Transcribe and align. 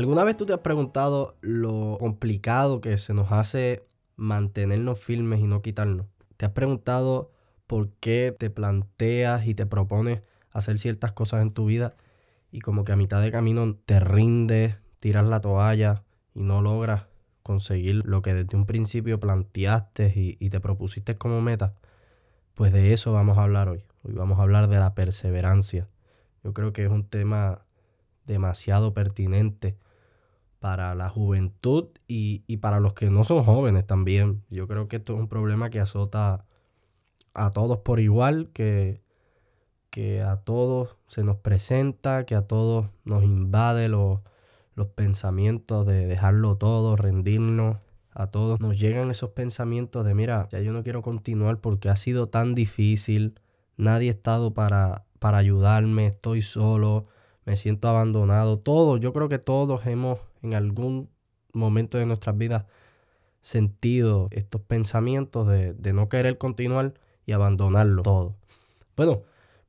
¿Alguna 0.00 0.24
vez 0.24 0.34
tú 0.34 0.46
te 0.46 0.54
has 0.54 0.60
preguntado 0.60 1.36
lo 1.42 1.98
complicado 2.00 2.80
que 2.80 2.96
se 2.96 3.12
nos 3.12 3.32
hace 3.32 3.84
mantenernos 4.16 4.98
firmes 4.98 5.40
y 5.40 5.42
no 5.42 5.60
quitarnos? 5.60 6.06
¿Te 6.38 6.46
has 6.46 6.52
preguntado 6.52 7.32
por 7.66 7.90
qué 8.00 8.34
te 8.36 8.48
planteas 8.48 9.46
y 9.46 9.54
te 9.54 9.66
propones 9.66 10.22
hacer 10.52 10.78
ciertas 10.78 11.12
cosas 11.12 11.42
en 11.42 11.52
tu 11.52 11.66
vida 11.66 11.96
y 12.50 12.60
como 12.60 12.84
que 12.84 12.92
a 12.92 12.96
mitad 12.96 13.20
de 13.20 13.30
camino 13.30 13.76
te 13.84 14.00
rindes, 14.00 14.76
tiras 15.00 15.26
la 15.26 15.42
toalla 15.42 16.02
y 16.32 16.44
no 16.44 16.62
logras 16.62 17.04
conseguir 17.42 17.96
lo 18.06 18.22
que 18.22 18.32
desde 18.32 18.56
un 18.56 18.64
principio 18.64 19.20
planteaste 19.20 20.14
y, 20.40 20.48
te 20.48 20.60
propusiste 20.60 21.18
como 21.18 21.42
meta? 21.42 21.74
Pues 22.54 22.72
de 22.72 22.94
eso 22.94 23.12
vamos 23.12 23.36
a 23.36 23.42
hablar 23.42 23.68
hoy. 23.68 23.84
Hoy 24.02 24.14
vamos 24.14 24.38
a 24.38 24.42
hablar 24.44 24.70
de 24.70 24.78
la 24.78 24.94
perseverancia. 24.94 25.88
Yo 26.42 26.54
creo 26.54 26.72
que 26.72 26.86
es 26.86 26.90
un 26.90 27.04
tema 27.04 27.66
demasiado 28.24 28.94
pertinente 28.94 29.76
para 30.60 30.94
la 30.94 31.08
juventud 31.08 31.88
y, 32.06 32.56
para 32.58 32.80
los 32.80 32.92
que 32.92 33.10
no 33.10 33.24
son 33.24 33.42
jóvenes 33.44 33.86
también. 33.86 34.44
Yo 34.50 34.68
creo 34.68 34.86
que 34.86 34.96
esto 34.96 35.14
es 35.14 35.18
un 35.18 35.28
problema 35.28 35.70
que 35.70 35.80
azota 35.80 36.44
a 37.32 37.50
todos 37.50 37.78
por 37.78 37.98
igual, 37.98 38.50
que, 38.52 39.00
que 39.88 40.20
a 40.20 40.36
todos 40.36 40.96
se 41.08 41.24
nos 41.24 41.38
presenta, 41.38 42.26
que 42.26 42.34
a 42.34 42.42
todos 42.42 42.90
nos 43.04 43.24
invade 43.24 43.88
los, 43.88 44.20
los 44.74 44.88
pensamientos 44.88 45.86
de 45.86 46.06
dejarlo 46.06 46.56
todo, 46.56 46.94
rendirnos. 46.94 47.78
A 48.12 48.26
todos 48.26 48.60
nos 48.60 48.78
llegan 48.78 49.10
esos 49.10 49.30
pensamientos 49.30 50.04
de, 50.04 50.14
mira, 50.14 50.48
ya 50.50 50.60
yo 50.60 50.72
no 50.72 50.82
quiero 50.82 51.00
continuar 51.00 51.58
porque 51.58 51.88
ha 51.88 51.96
sido 51.96 52.28
tan 52.28 52.54
difícil, 52.54 53.40
nadie 53.76 54.08
ha 54.08 54.12
estado 54.12 54.52
para, 54.52 55.04
para 55.20 55.38
ayudarme, 55.38 56.08
estoy 56.08 56.42
solo, 56.42 57.06
me 57.50 57.56
siento 57.56 57.88
abandonado, 57.88 58.60
todo, 58.60 58.96
yo 58.96 59.12
creo 59.12 59.28
que 59.28 59.40
todos 59.40 59.84
hemos 59.84 60.20
en 60.40 60.54
algún 60.54 61.10
momento 61.52 61.98
de 61.98 62.06
nuestras 62.06 62.38
vidas 62.38 62.66
sentido 63.40 64.28
estos 64.30 64.60
pensamientos 64.60 65.48
de, 65.48 65.92
no 65.92 66.08
querer 66.08 66.38
continuar 66.38 66.94
y 67.26 67.32
abandonarlo 67.32 68.04
todo. 68.04 68.36
Bueno, 68.96 69.22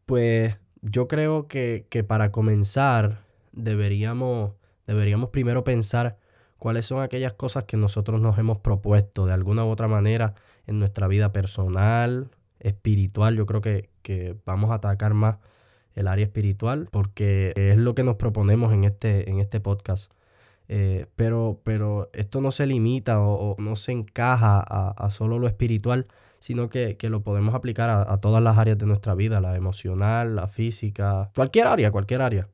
pues 0.06 0.60
yo 0.84 1.08
creo 1.08 1.48
que, 1.48 2.06
para 2.08 2.32
comenzar 2.32 3.24
deberíamos, 3.52 4.52
deberíamos 4.86 5.30
primero 5.30 5.64
pensar 5.64 6.20
cuáles 6.60 6.86
son 6.86 7.02
aquellas 7.02 7.34
cosas 7.34 7.64
que 7.64 7.78
nosotros 7.78 8.22
nos 8.22 8.38
hemos 8.38 8.60
propuesto 8.60 9.26
de 9.26 9.34
alguna 9.34 9.66
u 9.66 9.70
otra 9.70 9.88
manera 9.88 10.36
en 10.68 10.78
nuestra 10.78 11.08
vida 11.08 11.34
personal, 11.34 12.30
espiritual. 12.60 13.36
Yo 13.36 13.48
creo 13.48 13.62
que, 13.62 13.90
que 14.04 14.38
vamos 14.46 14.70
a 14.70 14.76
atacar 14.76 15.16
más 15.16 15.38
el 15.96 16.08
área 16.08 16.26
espiritual, 16.26 16.88
porque 16.92 17.54
es 17.56 17.78
lo 17.78 17.96
que 17.96 18.04
nos 18.04 18.16
proponemos 18.16 18.74
en 18.74 18.84
este, 18.84 19.30
en 19.30 19.40
este 19.40 19.60
podcast. 19.60 20.12
Eh, 20.74 21.08
pero, 21.18 21.60
pero 21.66 22.10
esto 22.14 22.40
no 22.40 22.52
se 22.52 22.66
limita 22.66 23.20
o, 23.20 23.58
no 23.60 23.76
se 23.76 23.92
encaja 23.92 24.62
a, 24.62 25.10
solo 25.10 25.38
lo 25.38 25.48
espiritual, 25.48 26.08
sino 26.40 26.70
que, 26.70 26.98
lo 27.10 27.24
podemos 27.24 27.56
aplicar 27.56 27.90
a, 27.90 28.18
todas 28.20 28.42
las 28.42 28.58
áreas 28.58 28.78
de 28.78 28.86
nuestra 28.86 29.14
vida, 29.14 29.42
la 29.42 29.58
emocional, 29.58 30.36
la 30.38 30.48
física, 30.48 31.30
cualquier 31.36 31.68
área, 31.68 31.92
cualquier 31.92 32.22
área. 32.22 32.48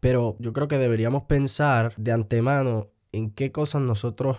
Pero 0.00 0.36
yo 0.40 0.52
creo 0.52 0.66
que 0.66 0.78
deberíamos 0.78 1.22
pensar 1.24 1.94
de 1.96 2.10
antemano 2.10 2.88
en 3.12 3.30
qué 3.30 3.52
cosas 3.52 3.82
nosotros 3.82 4.38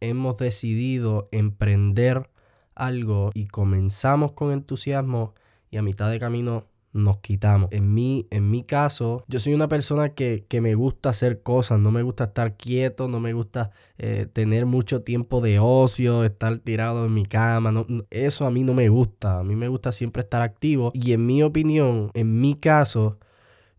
hemos 0.00 0.38
decidido 0.38 1.28
emprender 1.30 2.30
algo 2.74 3.32
y 3.34 3.48
comenzamos 3.48 4.32
con 4.32 4.50
entusiasmo 4.50 5.34
y 5.70 5.76
a 5.76 5.82
mitad 5.82 6.10
de 6.10 6.18
camino 6.18 6.68
nos 6.94 7.18
quitamos. 7.18 7.68
En 7.72 7.92
mi, 7.92 8.26
en 8.30 8.50
mi 8.50 8.62
caso, 8.62 9.24
yo 9.26 9.40
soy 9.40 9.52
una 9.52 9.68
persona 9.68 10.10
que, 10.10 10.46
me 10.62 10.74
gusta 10.76 11.10
hacer 11.10 11.42
cosas, 11.42 11.80
no 11.80 11.90
me 11.90 12.02
gusta 12.02 12.24
estar 12.24 12.56
quieto, 12.56 13.08
no 13.08 13.20
me 13.20 13.32
gusta 13.32 13.72
eh, 13.98 14.26
tener 14.32 14.64
mucho 14.64 15.02
tiempo 15.02 15.40
de 15.40 15.58
ocio, 15.58 16.24
estar 16.24 16.58
tirado 16.58 17.04
en 17.04 17.12
mi 17.12 17.26
cama, 17.26 17.72
no, 17.72 17.86
eso 18.10 18.46
a 18.46 18.50
mí 18.50 18.62
no 18.62 18.72
me 18.72 18.88
gusta, 18.88 19.40
a 19.40 19.44
mí 19.44 19.56
me 19.56 19.68
gusta 19.68 19.92
siempre 19.92 20.22
estar 20.22 20.40
activo 20.40 20.92
y 20.94 21.12
en 21.12 21.26
mi 21.26 21.42
opinión, 21.42 22.10
en 22.14 22.40
mi 22.40 22.54
caso, 22.54 23.18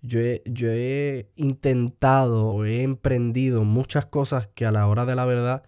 yo 0.02 0.20
he, 0.20 0.44
yo 0.46 0.68
he 0.70 1.30
intentado 1.36 2.48
o 2.48 2.66
he 2.66 2.84
emprendido 2.84 3.64
muchas 3.64 4.06
cosas 4.06 4.48
que 4.48 4.66
a 4.66 4.72
la 4.72 4.88
hora 4.88 5.06
de 5.06 5.16
la 5.16 5.26
verdad 5.26 5.64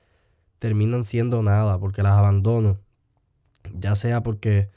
terminan 0.59 1.05
siendo 1.05 1.41
nada 1.41 1.79
porque 1.79 2.03
las 2.03 2.13
abandono. 2.17 2.77
Ya 3.73 3.95
sea 3.95 4.23
porque 4.23 4.69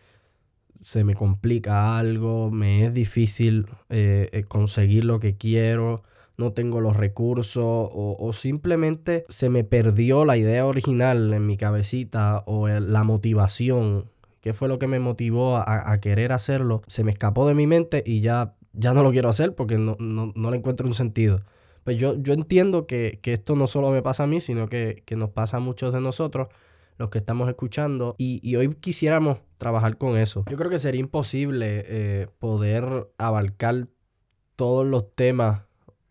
se 0.83 1.05
me 1.05 1.15
complica 1.15 1.99
algo, 1.99 2.51
me 2.51 2.87
es 2.87 2.95
difícil 2.95 3.67
eh, 3.89 4.29
eh, 4.33 4.45
conseguir 4.45 5.05
lo 5.05 5.21
que 5.21 5.37
quiero, 5.37 6.03
no 6.37 6.53
tengo 6.53 6.81
los 6.81 6.97
recursos 6.97 7.65
o, 7.65 8.33
simplemente 8.33 9.27
se 9.29 9.51
me 9.51 9.63
perdió 9.63 10.25
la 10.25 10.39
idea 10.39 10.65
original 10.65 11.35
en 11.35 11.47
mi 11.47 11.59
cabecita 11.59 12.43
o 12.47 12.67
la 12.67 13.05
motivación, 13.05 14.07
que 14.41 14.55
fue 14.55 14.69
lo 14.69 14.79
que 14.79 14.87
me 14.87 15.01
motivó 15.01 15.59
a, 15.59 15.99
querer 16.01 16.33
hacerlo, 16.33 16.83
se 16.87 17.05
me 17.05 17.11
escapó 17.11 17.47
de 17.47 17.55
mi 17.55 17.67
mente 17.67 18.03
y 18.07 18.23
ya, 18.23 18.55
ya 18.73 18.95
no 18.95 19.03
lo 19.03 19.11
quiero 19.11 19.29
hacer 19.29 19.55
porque 19.55 19.77
no, 19.77 19.97
no, 19.99 20.51
le 20.51 20.57
encuentro 20.57 20.87
un 20.87 20.95
sentido. 20.95 21.43
Pues 21.85 21.99
yo, 21.99 22.15
yo 22.17 22.33
entiendo 22.33 22.87
que, 22.87 23.21
esto 23.23 23.55
no 23.55 23.67
solo 23.67 23.91
me 23.91 24.01
pasa 24.01 24.23
a 24.23 24.27
mí, 24.27 24.41
sino 24.41 24.67
que, 24.67 25.03
que 25.05 25.17
nos 25.17 25.29
pasa 25.29 25.59
a 25.59 25.61
muchos 25.61 25.93
de 25.93 26.01
nosotros 26.01 26.49
los 27.01 27.11
que 27.11 27.19
estamos 27.19 27.49
escuchando. 27.49 28.15
Y, 28.19 28.55
hoy 28.55 28.75
quisiéramos 28.77 29.39
trabajar 29.59 29.97
con 29.99 30.17
eso. 30.17 30.45
Yo 30.49 30.57
creo 30.57 30.71
que 30.71 30.79
sería 30.79 31.01
imposible 31.01 31.85
eh, 31.87 32.29
poder 32.39 33.09
abarcar 33.19 33.89
todos 34.55 34.87
los 34.87 35.15
temas 35.15 35.63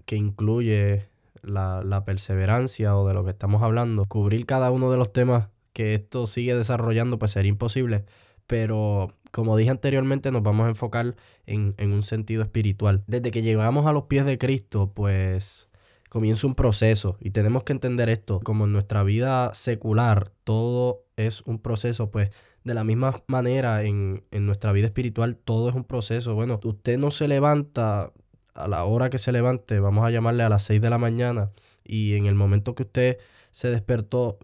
que 0.06 0.18
incluye 0.18 1.08
la, 1.42 1.84
la, 1.84 2.04
perseverancia 2.04 2.98
o 2.98 3.08
de 3.08 3.14
lo 3.14 3.24
que 3.24 3.32
estamos 3.32 3.62
hablando. 3.62 4.06
Cubrir 4.06 4.46
cada 4.46 4.72
uno 4.72 4.92
de 4.92 4.98
los 4.98 5.14
temas 5.14 5.50
que 5.72 5.94
esto 5.94 6.28
sigue 6.28 6.56
desarrollando, 6.56 7.20
pues 7.20 7.32
sería 7.32 7.50
imposible. 7.50 8.06
Pero 8.48 9.14
como 9.32 9.56
dije 9.56 9.70
anteriormente, 9.70 10.32
nos 10.32 10.42
vamos 10.42 10.66
a 10.66 10.70
enfocar 10.70 11.16
en, 11.46 11.76
en 11.78 11.94
un 11.94 12.02
sentido 12.04 12.42
espiritual. 12.42 13.04
Desde 13.06 13.30
que 13.30 13.44
llegamos 13.44 13.86
a 13.86 13.94
los 13.94 14.06
pies 14.06 14.26
de 14.26 14.40
Cristo, 14.40 14.92
pues 14.94 15.69
comienza 16.09 16.47
un 16.47 16.56
proceso 16.56 17.18
y 17.22 17.31
tenemos 17.31 17.64
que 17.64 17.74
entender 17.74 18.09
esto, 18.09 18.40
como 18.42 18.66
en 18.66 18.74
nuestra 18.74 19.03
vida 19.03 19.53
secular 19.53 20.31
todo 20.44 21.03
es 21.16 21.42
un 21.44 21.59
proceso, 21.59 22.12
pues 22.12 22.31
de 22.64 22.74
la 22.74 22.84
misma 22.84 23.24
manera 23.28 23.84
en, 23.84 24.24
nuestra 24.31 24.72
vida 24.72 24.88
espiritual 24.88 25.38
todo 25.38 25.69
es 25.69 25.75
un 25.75 25.86
proceso. 25.86 26.36
Bueno, 26.36 26.59
usted 26.64 26.98
no 26.98 27.12
se 27.12 27.28
levanta 27.28 28.12
a 28.53 28.68
la 28.68 28.84
hora 28.84 29.09
que 29.09 29.18
se 29.18 29.31
levante, 29.31 29.80
vamos 29.80 30.06
a 30.06 30.12
llamarle 30.12 30.44
a 30.44 30.50
las 30.50 30.64
6 30.64 30.81
de 30.81 30.90
la 30.90 30.98
mañana 30.98 31.52
y 31.84 32.16
en 32.16 32.25
el 32.25 32.36
momento 32.36 32.75
que 32.75 32.84
usted 32.84 33.18
se 33.52 33.69
despertó, 33.69 34.40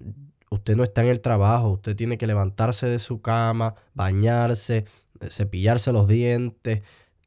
usted 0.49 0.75
no 0.75 0.83
está 0.83 1.03
en 1.03 1.09
el 1.09 1.19
trabajo, 1.19 1.69
usted 1.71 1.95
tiene 1.95 2.17
que 2.17 2.27
levantarse 2.27 2.87
de 2.87 2.99
su 2.99 3.21
cama, 3.21 3.75
bañarse, 3.93 4.85
cepillarse 5.29 5.91
los 5.91 6.07
dientes, 6.07 6.81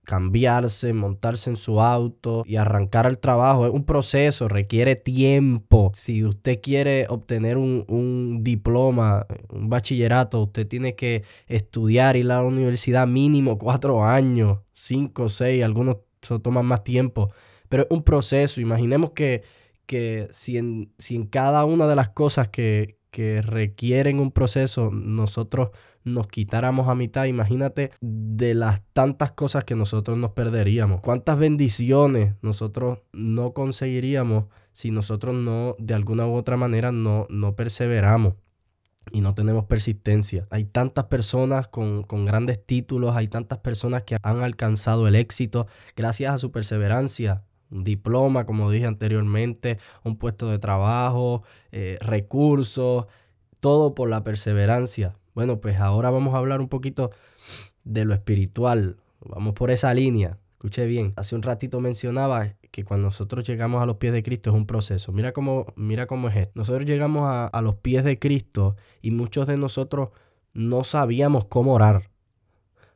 cambiarse, 0.09 0.95
montarse 0.95 1.51
en 1.51 1.59
su 1.59 1.83
auto 1.83 2.43
y 2.47 2.57
arrancar 2.57 3.07
al 3.07 3.19
trabajo. 3.19 3.67
Es 3.67 3.75
un 3.75 3.85
proceso, 3.85 4.49
requiere 4.49 4.97
tiempo. 4.97 5.93
Si 5.95 6.25
usted 6.25 6.63
quiere 6.63 7.05
obtener 7.11 7.59
un, 7.59 8.41
diploma, 8.43 9.27
un 9.51 9.69
bachillerato, 9.69 10.45
usted 10.45 10.67
tiene 10.67 10.95
que 10.95 11.25
estudiar, 11.47 12.17
ir 12.17 12.25
a 12.33 12.37
la 12.37 12.43
universidad 12.43 13.07
mínimo 13.07 13.59
cuatro 13.59 14.03
años, 14.03 14.61
cinco, 14.73 15.29
seis, 15.29 15.63
algunos 15.63 15.99
toman 16.43 16.65
más 16.65 16.84
tiempo. 16.84 17.31
Pero 17.69 17.83
es 17.83 17.91
un 17.91 18.03
proceso. 18.03 18.63
Imaginemos 18.63 19.11
que, 19.11 19.43
que 19.84 20.28
si, 20.31 20.57
en, 20.57 20.91
si 20.97 21.16
en 21.16 21.27
cada 21.27 21.66
una 21.66 21.87
de 21.87 21.97
las 21.97 22.09
cosas 22.09 22.49
que, 22.49 22.97
que 23.18 23.42
requieren 23.42 24.20
un 24.20 24.30
proceso, 24.30 24.92
nosotros 24.92 25.70
nos 26.04 26.28
quitáramos 26.28 26.86
a 26.86 26.94
mitad, 26.94 27.24
imagínate 27.24 27.91
de 28.00 28.54
las 28.54 28.80
tantas 28.92 29.32
cosas 29.32 29.65
que 29.65 29.74
nosotros 29.74 30.16
nos 30.16 30.30
perderíamos. 30.34 31.00
Cuántas 31.00 31.36
bendiciones 31.36 32.36
nosotros 32.42 33.00
no 33.12 33.54
conseguiríamos 33.54 34.44
si 34.72 34.92
nosotros 34.92 35.34
no, 35.34 35.74
de 35.80 35.94
alguna 35.94 36.28
u 36.28 36.34
otra 36.34 36.56
manera, 36.56 36.92
no, 36.92 37.26
no 37.28 37.56
perseveramos 37.56 38.34
y 39.10 39.20
no 39.20 39.34
tenemos 39.34 39.65
persistencia. 39.65 40.47
Hay 40.50 40.66
tantas 40.66 41.06
personas 41.06 41.66
con, 41.66 42.04
con, 42.04 42.24
grandes 42.24 42.65
títulos, 42.65 43.16
hay 43.16 43.26
tantas 43.26 43.59
personas 43.59 44.04
que 44.04 44.16
han 44.22 44.44
alcanzado 44.44 45.09
el 45.09 45.16
éxito 45.16 45.66
gracias 45.97 46.32
a 46.32 46.38
su 46.38 46.53
perseverancia. 46.53 47.42
Un 47.70 47.84
diploma, 47.84 48.47
como 48.47 48.70
dije 48.70 48.86
anteriormente, 48.86 49.78
un 50.04 50.16
puesto 50.16 50.48
de 50.48 50.59
trabajo, 50.59 51.42
eh, 51.72 51.98
recursos, 52.00 53.06
todo 53.60 53.94
por 53.94 54.09
la 54.09 54.24
perseverancia. 54.24 55.16
Bueno, 55.34 55.60
pues 55.60 55.78
ahora 55.78 56.10
vamos 56.10 56.34
a 56.34 56.38
hablar 56.38 56.60
un 56.60 56.68
poquito 56.68 57.10
de 57.84 58.04
lo 58.04 58.15
espiritual. 58.15 58.97
Vamos 59.20 59.54
por 59.54 59.70
esa 59.70 59.92
línea. 59.94 60.38
Escuche 60.53 60.86
bien, 60.86 61.12
hace 61.16 61.36
un 61.36 61.42
ratito 61.42 61.80
mencionaba 61.80 62.54
que 62.70 62.84
cuando 62.84 63.06
nosotros 63.06 63.47
llegamos 63.47 63.80
a 63.80 63.86
los 63.86 63.97
pies 63.97 64.12
de 64.12 64.22
Cristo 64.22 64.50
es 64.50 64.56
un 64.56 64.66
proceso. 64.66 65.12
Mira 65.12 65.32
cómo, 65.32 65.66
mira 65.76 66.06
cómo 66.06 66.28
es 66.28 66.36
esto. 66.36 66.53
Nosotros 66.56 66.84
llegamos 66.84 67.22
a, 67.22 67.47
a 67.47 67.62
los 67.62 67.76
pies 67.76 68.03
de 68.03 68.18
Cristo 68.18 68.74
y 69.00 69.12
muchos 69.12 69.47
de 69.47 69.56
nosotros 69.56 70.09
no 70.54 70.82
sabíamos 70.82 71.44
cómo 71.44 71.74
orar. 71.74 72.10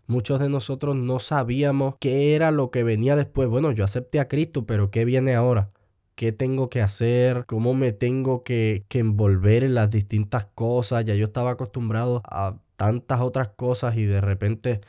Muchos 0.07 0.41
de 0.41 0.49
nosotros 0.49 0.97
no 0.97 1.19
sabíamos 1.19 1.95
qué 2.01 2.35
era 2.35 2.51
lo 2.51 2.71
que 2.71 2.83
venía 2.83 3.17
después. 3.17 3.49
Bueno, 3.49 3.73
yo 3.73 3.85
acepté 3.85 4.21
a 4.21 4.29
Cristo, 4.29 4.67
pero 4.67 4.91
¿qué 4.91 5.05
viene 5.05 5.35
ahora? 5.35 5.71
qué 6.15 6.31
tengo 6.31 6.69
que 6.71 6.83
hacer, 6.83 7.47
cómo 7.47 7.75
me 7.75 7.93
tengo 7.93 8.45
que, 8.45 8.85
que 8.89 8.99
envolver 8.99 9.65
en 9.65 9.75
las 9.75 9.91
distintas 9.91 10.47
cosas. 10.55 11.05
Ya 11.05 11.15
yo 11.15 11.25
estaba 11.27 11.53
acostumbrado 11.53 12.23
a 12.27 12.59
tantas 12.77 13.21
otras 13.21 13.49
cosas 13.49 13.97
y 13.97 14.05
de 14.05 14.21
repente, 14.21 14.81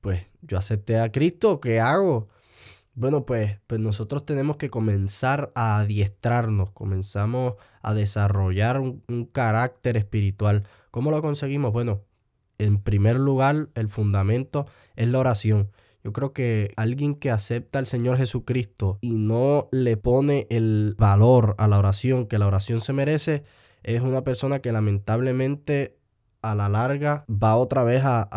pues 0.00 0.26
yo 0.42 0.58
acepté 0.58 0.98
a 0.98 1.10
Cristo, 1.12 1.60
¿qué 1.60 1.80
hago? 1.80 2.28
Bueno, 2.94 3.26
pues, 3.26 3.58
pues 3.66 3.80
nosotros 3.80 4.24
tenemos 4.24 4.56
que 4.56 4.70
comenzar 4.70 5.52
a 5.54 5.78
adiestrarnos, 5.80 6.70
comenzamos 6.70 7.54
a 7.82 7.94
desarrollar 7.94 8.80
un, 8.80 9.02
carácter 9.32 9.96
espiritual. 9.96 10.64
¿Cómo 10.90 11.10
lo 11.10 11.20
conseguimos? 11.20 11.72
Bueno, 11.72 12.02
en 12.58 12.80
primer 12.80 13.16
lugar, 13.16 13.68
el 13.74 13.88
fundamento 13.88 14.66
es 14.96 15.08
la 15.08 15.18
oración. 15.18 15.70
Yo 16.04 16.12
creo 16.12 16.32
que 16.32 16.72
alguien 16.76 17.16
que 17.16 17.30
acepta 17.30 17.78
al 17.78 17.86
Señor 17.86 18.16
Jesucristo 18.16 18.98
y 19.00 19.16
no 19.16 19.68
le 19.72 19.96
pone 19.96 20.46
el 20.50 20.94
valor 20.96 21.54
a 21.58 21.66
la 21.66 21.78
oración 21.78 22.26
que 22.26 22.38
la 22.38 22.46
oración 22.46 22.80
se 22.80 22.92
merece, 22.92 23.42
es 23.82 24.00
una 24.02 24.22
persona 24.22 24.60
que 24.60 24.72
lamentablemente 24.72 25.96
a 26.42 26.54
la 26.54 26.68
larga 26.68 27.24
va 27.28 27.56
otra 27.56 27.82
vez 27.82 28.02
a, 28.04 28.28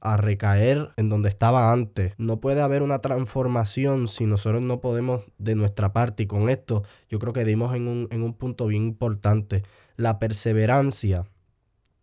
a 0.00 0.16
recaer 0.16 0.90
en 0.96 1.08
donde 1.08 1.28
estaba 1.28 1.72
antes. 1.72 2.14
No 2.18 2.40
puede 2.40 2.60
haber 2.60 2.82
una 2.82 3.00
transformación 3.00 4.08
si 4.08 4.26
nosotros 4.26 4.62
no 4.62 4.80
podemos 4.80 5.24
de 5.38 5.54
nuestra 5.54 5.92
parte. 5.92 6.24
Y 6.24 6.26
con 6.26 6.48
esto 6.48 6.84
yo 7.08 7.18
creo 7.18 7.32
que 7.32 7.44
dimos 7.44 7.74
en 7.74 7.88
un, 7.88 8.08
en 8.10 8.22
un 8.22 8.34
punto 8.34 8.66
bien 8.66 8.84
importante. 8.84 9.64
La 9.96 10.18
perseverancia 10.18 11.24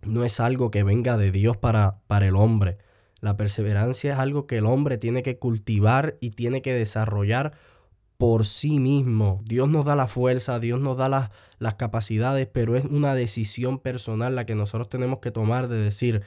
no 0.06 0.24
es 0.24 0.40
algo 0.40 0.72
que 0.72 0.84
venga 0.84 1.18
de 1.18 1.32
Dios 1.32 1.58
para, 1.58 1.98
para 2.08 2.28
el 2.28 2.36
hombre. 2.36 2.78
La 3.20 3.38
perseverancia 3.38 4.14
es 4.14 4.20
algo 4.20 4.48
que 4.48 4.58
el 4.58 4.66
hombre 4.66 4.98
tiene 4.98 5.24
que 5.24 5.38
cultivar 5.38 6.18
y 6.20 6.32
tiene 6.32 6.62
que 6.62 6.74
desarrollar 6.74 7.54
por 8.18 8.46
sí 8.46 8.80
mismo. 8.80 9.42
Dios 9.46 9.70
nos 9.70 9.86
da 9.86 9.96
la 9.96 10.08
fuerza, 10.08 10.60
Dios 10.60 10.80
nos 10.80 10.98
da 10.98 11.10
las, 11.10 11.32
las 11.60 11.76
capacidades, 11.76 12.48
pero 12.48 12.76
es 12.76 12.86
una 12.86 13.16
decisión 13.16 13.80
personal 13.80 14.36
la 14.36 14.46
que 14.46 14.56
nosotros 14.56 14.90
tenemos 14.90 15.20
que 15.20 15.32
tomar 15.32 15.68
de 15.68 15.78
decir, 15.78 16.22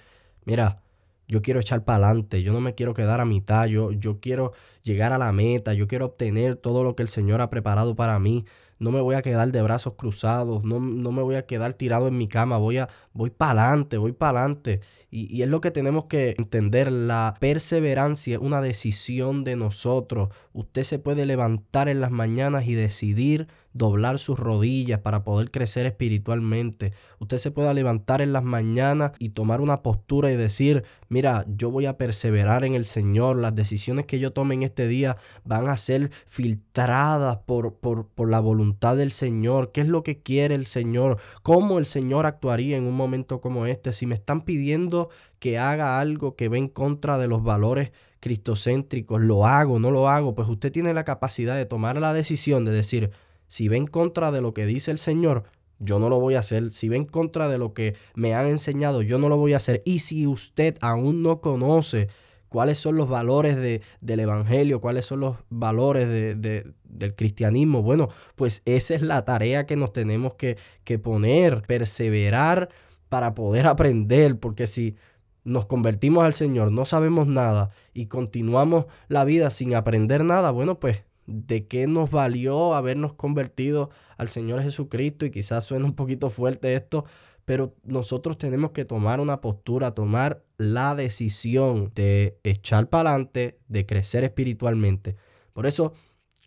mira, 0.45 0.83
yo 1.29 1.43
quiero 1.43 1.61
echar 1.61 1.85
para 1.85 2.07
adelante, 2.07 2.43
yo 2.43 2.53
no 2.53 2.61
me 2.61 2.75
quiero 2.75 2.95
quedar 2.95 3.21
a 3.21 3.27
mitad, 3.27 3.67
yo, 3.67 3.93
yo 3.93 4.19
quiero 4.19 4.53
llegar 4.83 5.13
a 5.13 5.19
la 5.19 5.31
meta, 5.33 5.75
yo 5.75 5.87
quiero 5.87 6.07
obtener 6.07 6.57
todo 6.57 6.85
lo 6.85 6.97
que 6.97 7.03
el 7.03 7.09
Señor 7.09 7.43
ha 7.43 7.51
preparado 7.51 7.95
para 7.95 8.19
mí, 8.19 8.47
no 8.79 8.91
me 8.91 9.01
voy 9.01 9.15
a 9.15 9.23
quedar 9.23 9.51
de 9.51 9.63
brazos 9.63 9.95
cruzados, 9.95 10.65
no, 10.65 10.81
no 10.81 11.13
me 11.13 11.23
voy 11.23 11.35
a 11.35 11.47
quedar 11.47 11.75
tirado 11.75 12.09
en 12.09 12.17
mi 12.17 12.29
cama, 12.29 12.57
voy 12.59 12.79
a, 12.79 12.89
voy 13.13 13.31
para 13.31 13.63
adelante, 13.63 13.99
voy 13.99 14.13
para 14.13 14.41
adelante. 14.41 14.81
Y, 15.11 15.35
y, 15.35 15.43
es 15.43 15.49
lo 15.49 15.61
que 15.61 15.71
tenemos 15.71 16.05
que 16.05 16.35
entender, 16.39 16.93
la 16.93 17.37
perseverancia 17.41 18.37
es 18.37 18.41
una 18.41 18.61
decisión 18.61 19.45
de 19.45 19.57
nosotros. 19.57 20.29
Usted 20.53 20.85
se 20.85 20.99
puede 20.99 21.27
levantar 21.27 21.89
en 21.89 22.01
las 22.01 22.11
mañanas 22.11 22.67
y 22.67 22.75
decidir 22.75 23.49
doblar 23.79 24.19
sus 24.19 24.39
rodillas 24.39 25.01
para 25.01 25.25
poder 25.25 25.51
crecer 25.51 25.87
espiritualmente. 25.87 26.93
Usted 27.19 27.39
se 27.39 27.51
puede 27.51 27.73
levantar 27.73 28.21
en 28.21 28.33
las 28.33 28.45
mañanas 28.45 29.13
y 29.19 29.31
tomar 29.31 29.61
una 29.61 29.83
postura 29.83 30.31
y 30.31 30.37
decir, 30.37 30.85
mira, 31.09 31.47
yo 31.49 31.71
voy 31.71 31.87
a 31.87 31.97
perseverar 31.97 32.65
en 32.65 32.75
el 32.75 32.85
Señor, 32.85 33.37
las 33.37 33.55
decisiones 33.55 34.07
que 34.07 34.19
yo 34.19 34.33
tome 34.33 34.55
en 34.55 34.65
este 34.65 34.89
día 34.89 35.17
van 35.45 35.69
a 35.69 35.77
ser 35.77 36.11
filtradas 36.27 37.39
por, 37.47 37.75
por, 37.77 38.07
por 38.09 38.29
la 38.29 38.41
voluntad 38.41 38.97
del 38.97 39.13
Señor, 39.13 39.73
qué 39.73 39.81
es 39.81 39.89
lo 39.89 40.03
que 40.03 40.21
quiere 40.21 40.55
el 40.55 40.67
Señor, 40.67 41.19
cómo 41.43 41.79
el 41.79 41.87
Señor 41.87 42.27
actuaría 42.27 42.77
en 42.77 42.85
un 42.85 42.95
momento 42.95 43.41
como 43.41 43.67
este, 43.67 43.93
si 43.93 44.07
me 44.07 44.15
están 44.15 44.43
pidiendo 44.43 45.09
que 45.39 45.59
haga 45.59 46.01
algo 46.01 46.35
que 46.35 46.49
ve 46.49 46.59
en 46.59 46.69
contra 46.69 47.19
de 47.19 47.29
los 47.29 47.43
valores 47.43 47.93
cristocéntricos, 48.21 49.21
lo 49.21 49.47
hago, 49.47 49.79
no 49.79 49.91
lo 49.91 50.09
hago, 50.09 50.35
pues 50.35 50.49
usted 50.49 50.73
tiene 50.73 50.93
la 50.93 51.05
capacidad 51.05 51.57
de 51.57 51.67
tomar 51.67 51.99
la 51.99 52.13
decisión 52.13 52.65
de 52.65 52.73
decir, 52.73 53.11
si 53.49 53.69
ve 53.69 53.77
en 53.77 53.87
contra 53.87 54.31
de 54.31 54.41
lo 54.41 54.55
que 54.55 54.67
dice 54.67 54.91
el 54.91 54.99
Señor, 54.99 55.45
yo 55.79 55.99
no 55.99 56.09
lo 56.09 56.21
voy 56.21 56.35
a 56.35 56.41
hacer. 56.41 56.73
Si 56.73 56.89
ve 56.89 56.97
en 56.97 57.05
contra 57.05 57.49
de 57.49 57.59
lo 57.59 57.73
que 57.73 57.95
me 58.15 58.35
han 58.35 58.47
enseñado, 58.47 59.03
yo 59.03 59.19
no 59.19 59.29
lo 59.29 59.37
voy 59.37 59.55
a 59.55 59.59
hacer. 59.59 59.83
Y 59.85 60.01
si 60.01 60.27
usted 60.27 60.77
aún 60.81 61.23
no 61.23 61.41
conoce 61.41 62.09
cuáles 62.49 62.79
son 62.79 62.97
los 62.97 63.09
valores 63.09 63.57
de, 63.57 63.83
del 64.01 64.21
Evangelio, 64.21 64.81
cuáles 64.81 65.05
son 65.05 65.21
los 65.21 65.37
valores 65.51 66.09
de, 66.09 66.73
del 66.85 67.15
cristianismo, 67.15 67.83
bueno, 67.83 68.09
pues 68.37 68.63
esa 68.65 68.95
es 68.95 69.03
la 69.03 69.25
tarea 69.25 69.67
que 69.67 69.77
nos 69.77 69.93
tenemos 69.93 70.35
que, 70.35 70.57
que 70.85 70.99
poner, 70.99 71.63
perseverar 71.63 72.71
para 73.09 73.35
poder 73.35 73.67
aprender, 73.67 74.39
porque 74.39 74.67
si 74.67 74.97
nos 75.45 75.67
convertimos 75.67 76.25
al 76.25 76.35
Señor, 76.35 76.73
no 76.73 76.85
sabemos 76.85 77.27
nada 77.27 77.71
y 77.95 78.07
continuamos 78.07 78.87
la 79.09 79.25
vida 79.25 79.51
sin 79.51 79.75
aprender 79.75 80.25
nada, 80.25 80.51
bueno, 80.51 80.79
pues 80.79 81.05
de 81.29 81.67
qué 81.67 81.87
nos 81.87 82.11
valió 82.11 82.75
habernos 82.75 83.13
convertido 83.13 83.91
al 84.17 84.29
Señor 84.31 84.63
Jesucristo 84.63 85.27
y 85.27 85.31
quizás 85.31 85.63
suena 85.63 85.85
un 85.85 85.93
poquito 85.93 86.31
fuerte 86.31 86.73
esto, 86.73 87.05
pero 87.45 87.75
nosotros 87.85 88.39
tenemos 88.39 88.71
que 88.71 88.87
tomar 88.87 89.21
una 89.21 89.43
postura, 89.43 89.95
tomar 89.95 90.43
la 90.57 90.95
decisión 90.95 91.93
de 91.95 92.39
echar 92.45 92.89
para 92.89 93.11
adelante, 93.11 93.59
de 93.69 93.85
crecer 93.85 94.25
espiritualmente. 94.25 95.17
Por 95.53 95.67
eso 95.67 95.93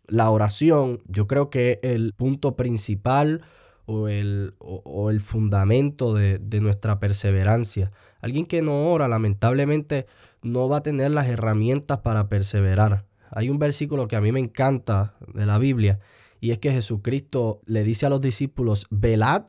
la 0.07 0.31
oración 0.31 1.01
yo 1.05 1.27
creo 1.27 1.51
que 1.51 1.79
el 1.83 2.13
punto 2.13 2.55
principal 2.55 3.41
o 3.85 4.07
el, 4.07 4.55
o, 4.57 5.11
el 5.11 5.21
fundamento 5.21 6.13
de, 6.13 6.39
de 6.39 6.59
nuestra 6.59 6.99
perseverancia. 6.99 7.91
Alguien 8.19 8.45
que 8.45 8.63
no 8.63 8.91
ora 8.91 9.07
lamentablemente 9.07 10.07
no 10.41 10.69
va 10.69 10.77
a 10.77 10.83
tener 10.83 11.11
las 11.11 11.27
herramientas 11.27 11.99
para 11.99 12.29
perseverar. 12.29 13.05
Hay 13.31 13.49
un 13.49 13.57
versículo 13.57 14.07
que 14.07 14.15
a 14.15 14.21
mí 14.21 14.31
me 14.31 14.39
encanta 14.39 15.15
de 15.33 15.45
la 15.45 15.57
Biblia 15.57 15.99
y 16.41 16.51
es 16.51 16.59
que 16.59 16.71
Jesucristo 16.71 17.61
le 17.65 17.83
dice 17.83 18.05
a 18.05 18.09
los 18.09 18.19
discípulos, 18.19 18.87
velad 18.89 19.45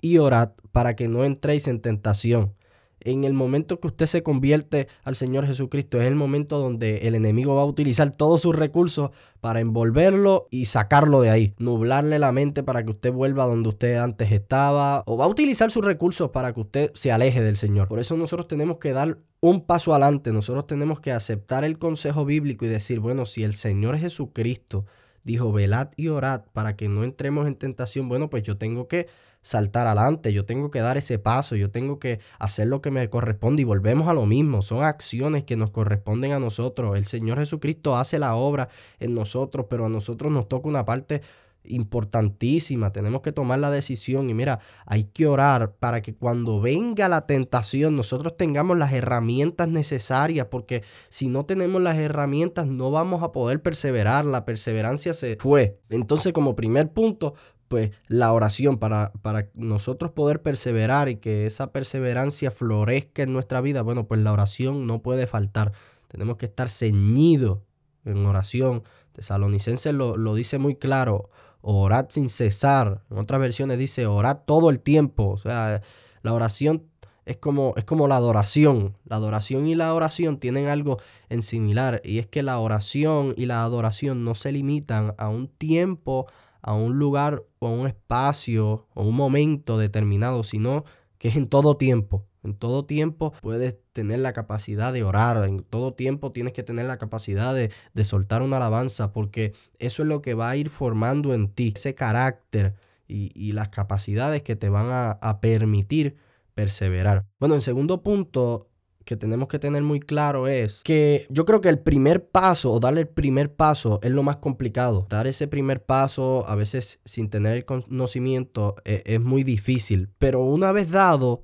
y 0.00 0.18
orad 0.18 0.52
para 0.72 0.96
que 0.96 1.08
no 1.08 1.24
entréis 1.24 1.66
en 1.66 1.80
tentación. 1.80 2.54
En 3.00 3.24
el 3.24 3.32
momento 3.32 3.80
que 3.80 3.86
usted 3.88 4.06
se 4.06 4.22
convierte 4.22 4.88
al 5.04 5.16
Señor 5.16 5.46
Jesucristo 5.46 6.00
es 6.00 6.06
el 6.06 6.14
momento 6.14 6.58
donde 6.58 6.98
el 7.08 7.14
enemigo 7.14 7.54
va 7.54 7.62
a 7.62 7.66
utilizar 7.66 8.10
todos 8.10 8.42
sus 8.42 8.54
recursos 8.54 9.10
para 9.40 9.60
envolverlo 9.60 10.48
y 10.50 10.64
sacarlo 10.64 11.20
de 11.20 11.30
ahí, 11.30 11.54
nublarle 11.58 12.18
la 12.18 12.32
mente 12.32 12.62
para 12.62 12.84
que 12.84 12.90
usted 12.90 13.12
vuelva 13.12 13.46
donde 13.46 13.68
usted 13.68 13.96
antes 13.96 14.32
estaba 14.32 15.02
o 15.06 15.16
va 15.16 15.26
a 15.26 15.28
utilizar 15.28 15.70
sus 15.70 15.84
recursos 15.84 16.30
para 16.30 16.52
que 16.52 16.60
usted 16.60 16.90
se 16.94 17.12
aleje 17.12 17.42
del 17.42 17.56
Señor. 17.56 17.88
Por 17.88 18.00
eso 18.00 18.16
nosotros 18.16 18.48
tenemos 18.48 18.78
que 18.78 18.92
dar 18.92 19.18
un 19.40 19.64
paso 19.64 19.92
adelante, 19.92 20.32
nosotros 20.32 20.66
tenemos 20.66 21.00
que 21.00 21.12
aceptar 21.12 21.64
el 21.64 21.78
consejo 21.78 22.24
bíblico 22.24 22.64
y 22.64 22.68
decir, 22.68 22.98
bueno, 22.98 23.24
si 23.24 23.44
el 23.44 23.54
Señor 23.54 23.96
Jesucristo 23.98 24.84
dijo, 25.24 25.52
velad 25.52 25.88
y 25.96 26.08
orad 26.08 26.42
para 26.52 26.76
que 26.76 26.88
no 26.88 27.04
entremos 27.04 27.46
en 27.46 27.56
tentación, 27.56 28.08
bueno, 28.08 28.30
pues 28.30 28.42
yo 28.42 28.56
tengo 28.56 28.88
que 28.88 29.08
saltar 29.40 29.86
adelante, 29.86 30.32
yo 30.32 30.44
tengo 30.44 30.70
que 30.70 30.80
dar 30.80 30.96
ese 30.96 31.18
paso, 31.18 31.56
yo 31.56 31.70
tengo 31.70 31.98
que 31.98 32.20
hacer 32.38 32.66
lo 32.66 32.82
que 32.82 32.90
me 32.90 33.08
corresponde 33.08 33.62
y 33.62 33.64
volvemos 33.64 34.08
a 34.08 34.12
lo 34.12 34.26
mismo, 34.26 34.62
son 34.62 34.82
acciones 34.82 35.44
que 35.44 35.56
nos 35.56 35.70
corresponden 35.70 36.32
a 36.32 36.38
nosotros. 36.38 36.96
El 36.96 37.06
Señor 37.06 37.38
Jesucristo 37.38 37.96
hace 37.96 38.18
la 38.18 38.34
obra 38.34 38.68
en 38.98 39.14
nosotros, 39.14 39.66
pero 39.70 39.86
a 39.86 39.88
nosotros 39.88 40.32
nos 40.32 40.48
toca 40.48 40.68
una 40.68 40.84
parte 40.84 41.22
importantísima, 41.68 42.92
tenemos 42.92 43.22
que 43.22 43.32
tomar 43.32 43.58
la 43.58 43.70
decisión 43.70 44.28
y 44.30 44.34
mira, 44.34 44.60
hay 44.86 45.04
que 45.04 45.26
orar 45.26 45.74
para 45.74 46.02
que 46.02 46.14
cuando 46.14 46.60
venga 46.60 47.08
la 47.08 47.26
tentación 47.26 47.96
nosotros 47.96 48.36
tengamos 48.36 48.76
las 48.78 48.92
herramientas 48.92 49.68
necesarias, 49.68 50.48
porque 50.50 50.82
si 51.08 51.28
no 51.28 51.44
tenemos 51.44 51.80
las 51.82 51.96
herramientas 51.98 52.66
no 52.66 52.90
vamos 52.90 53.22
a 53.22 53.32
poder 53.32 53.62
perseverar, 53.62 54.24
la 54.24 54.44
perseverancia 54.44 55.12
se 55.12 55.36
fue. 55.36 55.78
Entonces 55.88 56.32
como 56.32 56.56
primer 56.56 56.92
punto, 56.92 57.34
pues 57.68 57.90
la 58.06 58.32
oración 58.32 58.78
para, 58.78 59.12
para 59.22 59.48
nosotros 59.54 60.10
poder 60.12 60.42
perseverar 60.42 61.08
y 61.08 61.16
que 61.16 61.46
esa 61.46 61.70
perseverancia 61.70 62.50
florezca 62.50 63.22
en 63.22 63.32
nuestra 63.32 63.60
vida, 63.60 63.82
bueno, 63.82 64.06
pues 64.06 64.20
la 64.20 64.32
oración 64.32 64.86
no 64.86 65.02
puede 65.02 65.26
faltar. 65.26 65.72
Tenemos 66.08 66.38
que 66.38 66.46
estar 66.46 66.70
ceñidos 66.70 67.60
en 68.04 68.24
oración. 68.26 68.82
Tesalonicenses 69.12 69.92
lo, 69.92 70.16
lo 70.16 70.34
dice 70.34 70.58
muy 70.58 70.76
claro, 70.76 71.30
orad 71.60 72.06
sin 72.08 72.28
cesar. 72.28 73.02
En 73.10 73.18
otras 73.18 73.40
versiones 73.40 73.78
dice 73.78 74.06
orad 74.06 74.38
todo 74.46 74.70
el 74.70 74.80
tiempo. 74.80 75.28
O 75.30 75.38
sea, 75.38 75.82
la 76.22 76.32
oración 76.32 76.84
es 77.24 77.36
como, 77.36 77.74
es 77.76 77.84
como 77.84 78.08
la 78.08 78.16
adoración. 78.16 78.96
La 79.04 79.16
adoración 79.16 79.66
y 79.66 79.74
la 79.74 79.92
oración 79.94 80.38
tienen 80.38 80.68
algo 80.68 80.98
en 81.28 81.42
similar 81.42 82.00
y 82.04 82.18
es 82.18 82.26
que 82.26 82.42
la 82.42 82.58
oración 82.58 83.34
y 83.36 83.46
la 83.46 83.62
adoración 83.62 84.24
no 84.24 84.34
se 84.34 84.50
limitan 84.52 85.14
a 85.18 85.28
un 85.28 85.48
tiempo, 85.48 86.26
a 86.62 86.72
un 86.74 86.98
lugar 86.98 87.44
o 87.58 87.68
a 87.68 87.70
un 87.70 87.86
espacio 87.86 88.86
o 88.94 89.02
un 89.02 89.14
momento 89.14 89.78
determinado, 89.78 90.42
sino 90.42 90.84
que 91.18 91.28
es 91.28 91.36
en 91.36 91.48
todo 91.48 91.76
tiempo. 91.76 92.24
En 92.48 92.54
todo 92.54 92.86
tiempo 92.86 93.34
puedes 93.42 93.76
tener 93.92 94.20
la 94.20 94.32
capacidad 94.32 94.90
de 94.92 95.04
orar, 95.04 95.46
en 95.46 95.62
todo 95.62 95.92
tiempo 95.92 96.32
tienes 96.32 96.54
que 96.54 96.62
tener 96.62 96.86
la 96.86 96.96
capacidad 96.96 97.54
de, 97.54 97.70
soltar 98.04 98.40
una 98.40 98.56
alabanza, 98.56 99.12
porque 99.12 99.52
eso 99.78 100.02
es 100.02 100.08
lo 100.08 100.22
que 100.22 100.32
va 100.32 100.48
a 100.48 100.56
ir 100.56 100.70
formando 100.70 101.34
en 101.34 101.50
ti, 101.50 101.72
ese 101.76 101.94
carácter 101.94 102.74
y, 103.06 103.52
las 103.52 103.68
capacidades 103.68 104.42
que 104.42 104.56
te 104.56 104.70
van 104.70 104.86
a, 104.86 105.10
a 105.10 105.40
permitir 105.40 106.16
perseverar. 106.54 107.26
Bueno, 107.38 107.54
en 107.54 107.62
segundo 107.62 108.02
punto, 108.02 108.70
que 109.04 109.16
tenemos 109.16 109.48
que 109.48 109.58
tener 109.58 109.82
muy 109.82 110.00
claro 110.00 110.48
es 110.48 110.82
que 110.84 111.26
yo 111.30 111.46
creo 111.46 111.60
que 111.60 111.70
el 111.70 111.78
primer 111.78 112.28
paso 112.28 112.72
o 112.72 112.80
darle 112.80 113.00
el 113.00 113.08
primer 113.08 113.54
paso 113.54 114.00
es 114.02 114.10
lo 114.10 114.22
más 114.22 114.36
complicado. 114.36 115.06
Dar 115.08 115.26
ese 115.26 115.48
primer 115.48 115.82
paso 115.82 116.46
a 116.46 116.54
veces 116.56 117.00
sin 117.06 117.30
tener 117.30 117.56
el 117.56 117.64
conocimiento 117.64 118.76
es, 118.84 119.02
es 119.06 119.20
muy 119.20 119.44
difícil, 119.44 120.10
pero 120.18 120.42
una 120.42 120.72
vez 120.72 120.90
dado 120.90 121.42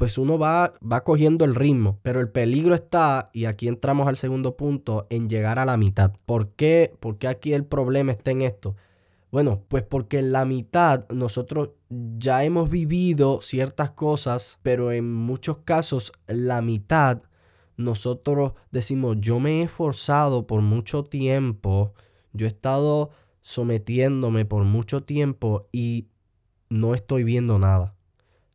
pues 0.00 0.16
uno 0.16 0.38
va, 0.38 0.72
va 0.80 1.04
cogiendo 1.04 1.44
el 1.44 1.54
ritmo. 1.54 1.98
Pero 2.00 2.20
el 2.20 2.30
peligro 2.30 2.74
está, 2.74 3.28
y 3.34 3.44
aquí 3.44 3.68
entramos 3.68 4.08
al 4.08 4.16
segundo 4.16 4.56
punto, 4.56 5.06
en 5.10 5.28
llegar 5.28 5.58
a 5.58 5.66
la 5.66 5.76
mitad. 5.76 6.14
¿Por 6.24 6.52
qué? 6.52 6.90
¿Por 7.00 7.18
qué 7.18 7.28
aquí 7.28 7.52
el 7.52 7.66
problema 7.66 8.12
está 8.12 8.30
en 8.30 8.40
esto? 8.40 8.76
Bueno, 9.30 9.62
pues 9.68 9.82
porque 9.82 10.18
en 10.20 10.32
la 10.32 10.46
mitad 10.46 11.06
nosotros 11.10 11.72
ya 11.90 12.44
hemos 12.44 12.70
vivido 12.70 13.42
ciertas 13.42 13.90
cosas, 13.90 14.58
pero 14.62 14.90
en 14.90 15.12
muchos 15.12 15.58
casos 15.58 16.12
la 16.26 16.62
mitad 16.62 17.20
nosotros 17.76 18.54
decimos, 18.70 19.18
yo 19.20 19.38
me 19.38 19.60
he 19.60 19.64
esforzado 19.64 20.46
por 20.46 20.62
mucho 20.62 21.04
tiempo, 21.04 21.92
yo 22.32 22.46
he 22.46 22.48
estado 22.48 23.10
sometiéndome 23.42 24.46
por 24.46 24.64
mucho 24.64 25.02
tiempo 25.02 25.68
y 25.72 26.06
no 26.70 26.94
estoy 26.94 27.22
viendo 27.22 27.58
nada 27.58 27.96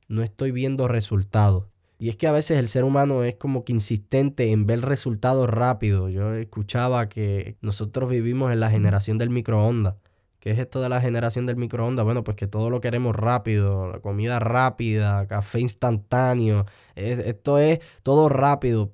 no 0.08 0.24
estoy 0.24 0.52
viendo 0.52 0.88
resultados. 0.88 1.66
Y 1.98 2.10
es 2.10 2.18
que 2.18 2.28
a 2.28 2.32
veces 2.32 2.60
el 2.60 2.68
ser 2.68 2.84
humano 2.84 3.24
es 3.24 3.36
como 3.36 3.64
que 3.64 3.72
insistente 3.72 4.52
en 4.52 4.66
ver 4.66 4.82
resultados 4.82 5.50
rápidos. 5.50 6.12
Yo 6.12 6.34
escuchaba 6.34 7.08
que 7.08 7.58
nosotros 7.62 8.10
vivimos 8.10 8.52
en 8.52 8.60
la 8.60 8.70
generación 8.70 9.18
del 9.18 9.30
microondas. 9.30 9.96
¿Qué 10.40 10.52
es 10.52 10.60
esto 10.60 10.82
de 10.82 10.90
la 10.90 11.02
generación 11.02 11.46
del 11.46 11.56
microondas? 11.56 12.06
Bueno, 12.06 12.24
pues 12.24 12.38
que 12.38 12.48
todo 12.48 12.70
lo 12.70 12.82
queremos 12.82 13.16
rápido, 13.16 13.88
la 13.92 14.00
comida 14.00 14.40
rápida, 14.40 15.26
café 15.28 15.62
instantáneo. 15.62 16.66
esto 16.96 17.58
es 17.60 17.80
todo 18.04 18.30
rápido. 18.30 18.94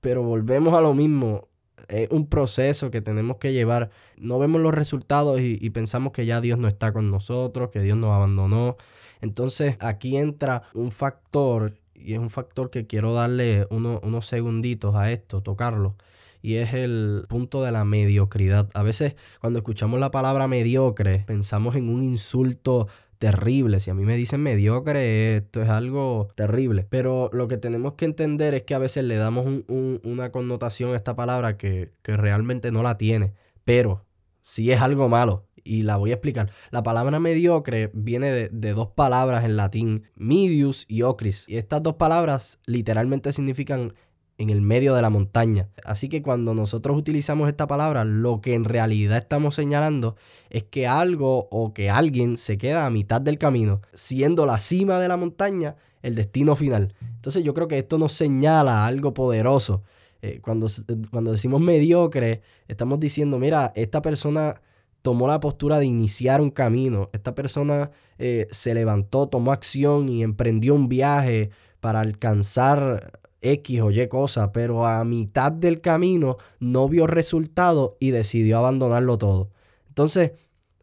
Pero 0.00 0.22
volvemos 0.22 0.74
a 0.74 0.80
lo 0.80 0.94
mismo. 0.94 1.48
Es 1.88 2.10
un 2.10 2.28
proceso 2.28 2.90
que 2.90 3.00
tenemos 3.00 3.38
que 3.38 3.52
llevar. 3.52 3.90
No 4.16 4.38
vemos 4.38 4.60
los 4.60 4.74
resultados 4.74 5.40
y, 5.40 5.58
y 5.60 5.70
pensamos 5.70 6.12
que 6.12 6.26
ya 6.26 6.40
Dios 6.40 6.58
no 6.58 6.68
está 6.68 6.92
con 6.92 7.10
nosotros, 7.10 7.70
que 7.70 7.80
Dios 7.80 7.96
nos 7.96 8.10
abandonó. 8.10 8.76
Entonces 9.22 9.76
aquí 9.80 10.16
entra 10.16 10.64
un 10.74 10.90
factor 10.90 11.78
y 11.94 12.12
es 12.14 12.18
un 12.18 12.28
factor 12.28 12.70
que 12.70 12.86
quiero 12.86 13.14
darle 13.14 13.66
unos 13.70 14.26
segunditos 14.26 14.94
a 14.94 15.10
esto, 15.12 15.42
tocarlo. 15.42 15.96
Y 16.42 16.56
es 16.56 16.74
el 16.74 17.24
punto 17.28 17.62
de 17.62 17.70
la 17.70 17.84
mediocridad. 17.84 18.68
A 18.74 18.82
veces 18.82 19.14
cuando 19.40 19.60
escuchamos 19.60 20.00
la 20.00 20.10
palabra 20.10 20.48
mediocre 20.48 21.24
pensamos 21.26 21.76
en 21.76 21.88
un 21.88 22.02
insulto 22.02 22.88
terrible. 23.18 23.78
Si 23.78 23.88
a 23.88 23.94
mí 23.94 24.04
me 24.04 24.16
dicen 24.16 24.40
mediocre, 24.40 25.36
esto 25.36 25.62
es 25.62 25.68
algo 25.68 26.28
terrible. 26.34 26.84
Pero 26.90 27.30
lo 27.32 27.46
que 27.46 27.58
tenemos 27.58 27.92
que 27.92 28.06
entender 28.06 28.54
es 28.54 28.64
que 28.64 28.74
a 28.74 28.78
veces 28.78 29.04
le 29.04 29.14
damos 29.14 29.46
una 29.68 30.32
connotación 30.32 30.92
a 30.92 30.96
esta 30.96 31.14
palabra 31.14 31.56
que, 31.56 31.92
que 32.02 32.16
realmente 32.16 32.72
no 32.72 32.82
la 32.82 32.98
tiene. 32.98 33.34
Pero 33.64 34.04
si 34.40 34.72
es 34.72 34.80
algo 34.80 35.08
malo 35.08 35.44
y 35.64 35.82
la 35.82 35.96
voy 35.96 36.10
a 36.10 36.14
explicar. 36.14 36.50
La 36.70 36.82
palabra 36.82 37.20
mediocre 37.20 37.90
viene 37.92 38.48
de, 38.50 38.72
dos 38.72 38.88
palabras 38.88 39.44
en 39.44 39.56
latín, 39.56 40.04
medius 40.16 40.84
y 40.88 41.02
ocris. 41.02 41.44
Y 41.48 41.56
estas 41.56 41.82
dos 41.82 41.96
palabras 41.96 42.58
literalmente 42.66 43.32
significan 43.32 43.94
en 44.38 44.50
el 44.50 44.60
medio 44.60 44.94
de 44.94 45.02
la 45.02 45.10
montaña. 45.10 45.68
Así 45.84 46.08
que 46.08 46.22
cuando 46.22 46.54
nosotros 46.54 46.96
utilizamos 46.96 47.48
esta 47.48 47.66
palabra, 47.66 48.04
lo 48.04 48.40
que 48.40 48.54
en 48.54 48.64
realidad 48.64 49.18
estamos 49.18 49.54
señalando 49.54 50.16
es 50.50 50.64
que 50.64 50.86
algo 50.86 51.48
o 51.50 51.72
que 51.72 51.90
alguien 51.90 52.38
se 52.38 52.58
queda 52.58 52.86
a 52.86 52.90
mitad 52.90 53.20
del 53.20 53.38
camino, 53.38 53.82
siendo 53.94 54.46
la 54.46 54.58
cima 54.58 54.98
de 54.98 55.08
la 55.08 55.16
montaña 55.16 55.76
el 56.02 56.14
destino 56.16 56.56
final. 56.56 56.94
Entonces 57.00 57.44
yo 57.44 57.54
creo 57.54 57.68
que 57.68 57.78
esto 57.78 57.98
nos 57.98 58.12
señala 58.12 58.84
algo 58.84 59.14
poderoso. 59.14 59.82
Eh, 60.20 60.40
cuando, 60.40 60.66
cuando 61.10 61.32
decimos 61.32 61.60
mediocre, 61.60 62.42
estamos 62.68 63.00
diciendo, 63.00 63.38
mira, 63.38 63.72
esta 63.74 64.02
persona 64.02 64.60
tomó 65.02 65.26
la 65.26 65.40
postura 65.40 65.78
de 65.78 65.86
iniciar 65.86 66.40
un 66.40 66.50
camino. 66.50 67.10
Esta 67.12 67.34
persona 67.34 67.90
eh, 68.18 68.48
se 68.50 68.72
levantó, 68.74 69.26
tomó 69.28 69.52
acción 69.52 70.08
y 70.08 70.22
emprendió 70.22 70.74
un 70.74 70.88
viaje 70.88 71.50
para 71.80 72.00
alcanzar 72.00 73.20
X 73.42 73.80
o 73.80 73.90
Y 73.90 74.06
cosa, 74.08 74.52
pero 74.52 74.86
a 74.86 75.04
mitad 75.04 75.52
del 75.52 75.80
camino 75.80 76.38
no 76.60 76.88
vio 76.88 77.06
resultado 77.06 77.96
y 77.98 78.12
decidió 78.12 78.58
abandonarlo 78.58 79.18
todo. 79.18 79.50
Entonces, 79.88 80.32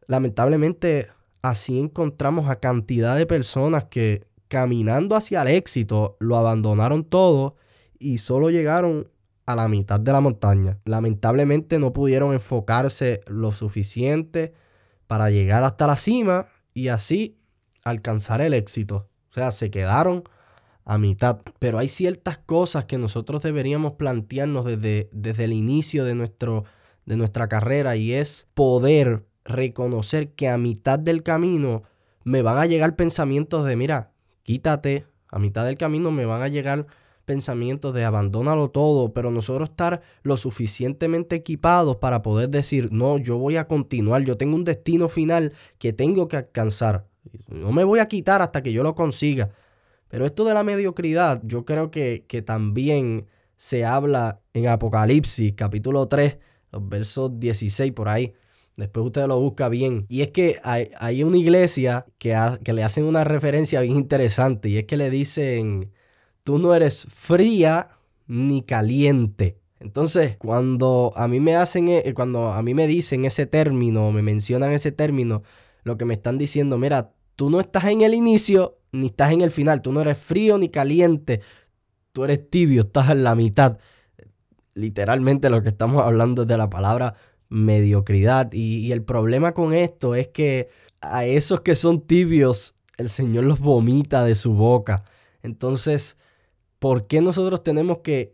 lamentablemente, 0.07 1.07
así 1.41 1.79
encontramos 1.79 2.49
a 2.49 2.57
cantidad 2.57 3.15
de 3.15 3.25
personas 3.25 3.85
que 3.85 4.27
caminando 4.49 5.15
hacia 5.15 5.41
el 5.43 5.47
éxito 5.47 6.17
lo 6.19 6.35
abandonaron 6.35 7.05
todo 7.05 7.55
y 7.97 8.17
solo 8.17 8.49
llegaron 8.49 9.07
a 9.50 9.56
la 9.56 9.68
mitad 9.68 10.00
de 10.00 10.12
la 10.12 10.22
montaña. 10.22 10.77
Lamentablemente 10.86 11.79
no 11.79 11.91
pudieron 11.91 12.34
enfocarse 12.34 13.22
lo 13.25 13.50
suficiente 13.50 14.53
para 15.08 15.32
llegar 15.32 15.63
hasta 15.63 15.88
la 15.88 15.98
cima 15.98 16.50
y 16.75 16.89
así 16.89 17.39
alcanzar 17.84 18.41
el 18.41 18.53
éxito. 18.53 19.10
O 19.32 19.34
sea, 19.34 19.50
se 19.50 19.72
quedaron 19.72 20.24
a 20.86 21.00
mitad. 21.00 21.39
Pero 21.58 21.79
hay 21.79 21.88
ciertas 21.88 22.38
cosas 22.38 22.86
que 22.86 23.00
nosotros 23.00 23.41
deberíamos 23.41 23.94
plantearnos 23.94 24.65
desde, 24.65 25.10
desde 25.12 25.46
el 25.46 25.53
inicio 25.53 26.06
de, 26.06 26.13
nuestro, 26.13 26.65
de 27.08 27.18
nuestra 27.18 27.48
carrera 27.48 27.96
y 27.96 28.13
es 28.13 28.48
poder 28.53 29.25
reconocer 29.46 30.34
que 30.34 30.48
a 30.48 30.60
mitad 30.60 31.00
del 31.00 31.24
camino 31.24 31.82
me 32.24 32.44
van 32.44 32.60
a 32.60 32.68
llegar 32.68 32.96
pensamientos 32.96 33.65
de, 33.65 33.75
mira, 33.75 34.12
quítate, 34.44 35.08
a 35.32 35.39
mitad 35.39 35.65
del 35.65 35.79
camino 35.79 36.12
me 36.12 36.27
van 36.27 36.44
a 36.44 36.50
llegar 36.50 36.86
pensamientos 37.29 37.93
de 37.93 38.05
abandónalo 38.05 38.71
todo, 38.71 39.13
pero 39.13 39.29
nosotros 39.29 39.69
estar 39.69 40.01
lo 40.24 40.36
suficientemente 40.36 41.36
equipados 41.36 41.98
para 41.98 42.24
poder 42.24 42.50
decir, 42.50 42.91
no, 42.91 43.19
yo 43.19 43.38
voy 43.38 43.55
a 43.55 43.67
continuar, 43.67 44.24
yo 44.24 44.36
tengo 44.36 44.55
un 44.55 44.63
destino 44.63 45.07
final 45.09 45.53
que 45.77 45.93
tengo 45.93 46.27
que 46.27 46.38
alcanzar. 46.38 47.05
No 47.48 47.71
me 47.71 47.83
voy 47.83 48.00
a 48.00 48.07
quitar 48.07 48.41
hasta 48.41 48.63
que 48.63 48.74
yo 48.74 48.81
lo 48.81 48.95
consiga. 48.95 49.51
Pero 50.07 50.25
esto 50.25 50.43
de 50.43 50.55
la 50.55 50.63
mediocridad, 50.63 51.39
yo 51.43 51.65
creo 51.65 51.91
que, 51.91 52.25
que 52.27 52.41
también 52.41 53.27
se 53.57 53.86
habla 53.86 54.41
en 54.55 54.67
Apocalipsis, 54.67 55.53
capítulo 55.53 56.07
3, 56.07 56.36
los 56.71 56.89
versos 56.89 57.39
16 57.39 57.91
por 57.91 58.09
ahí. 58.09 58.33
Después 58.75 59.05
usted 59.05 59.27
lo 59.27 59.39
busca 59.39 59.69
bien. 59.69 60.07
Y 60.09 60.24
es 60.24 60.31
que 60.31 60.59
hay, 60.63 61.24
una 61.24 61.38
iglesia 61.38 62.07
que, 62.17 62.36
que 62.63 62.74
le 62.74 62.83
hacen 62.83 63.03
una 63.03 63.24
referencia 63.24 63.81
bien 63.81 63.98
interesante. 63.98 64.69
Y 64.69 64.79
es 64.79 64.86
que 64.86 64.98
le 64.98 65.12
dicen, 65.12 65.91
tú 66.43 66.58
no 66.60 66.74
eres 66.74 67.05
fría 67.10 67.89
ni 68.27 68.62
caliente. 68.62 69.58
Entonces, 69.79 70.38
cuando 70.38 71.13
a 71.15 71.27
mí 71.27 71.39
me 71.39 71.55
hacen, 71.55 71.89
e, 71.89 72.13
cuando 72.13 72.50
a 72.50 72.62
mí 72.62 72.74
me 72.74 72.88
dicen 72.88 73.25
ese 73.25 73.46
término, 73.46 74.12
me 74.12 74.22
mencionan 74.22 74.72
ese 74.72 74.91
término, 74.91 75.43
lo 75.84 75.98
que 75.98 76.05
me 76.05 76.13
están 76.13 76.38
diciendo, 76.38 76.77
mira, 76.77 77.12
tú 77.36 77.50
no 77.50 77.60
estás 77.60 77.86
en 77.86 78.01
el 78.01 78.13
inicio 78.13 78.77
ni 78.91 79.08
estás 79.08 79.31
en 79.31 79.41
el 79.41 79.51
final, 79.51 79.81
tú 79.81 79.91
no 79.91 80.01
eres 80.01 80.17
frío 80.17 80.58
ni 80.58 80.69
caliente, 80.69 81.41
tú 82.12 82.25
eres 82.25 82.50
tibio, 82.50 82.81
estás 82.81 83.10
en 83.10 83.24
la 83.24 83.36
mitad. 83.36 83.77
Literalmente 84.74 85.50
lo 85.50 85.62
que 85.62 85.69
estamos 85.69 86.03
hablando 86.03 86.41
es 86.41 86.48
de 86.48 86.58
la 86.58 86.69
palabra 86.69 87.15
mediocridad. 87.48 88.51
Y, 88.51 88.79
y 88.79 88.91
el 88.91 89.03
problema 89.03 89.53
con 89.53 89.74
esto 89.74 90.15
es 90.15 90.27
que 90.27 90.69
a 91.01 91.25
esos 91.25 91.62
que 91.62 91.75
son 91.75 92.01
tibios, 92.01 92.75
el 92.98 93.10
Señor 93.10 93.46
los 93.46 93.60
vomita 93.60 94.24
de 94.25 94.36
su 94.36 94.53
boca. 94.53 95.03
Entonces, 95.41 96.17
¿Por 96.79 97.07
qué 97.07 97.21
nosotros 97.21 97.63
tenemos 97.63 98.00
que, 98.00 98.31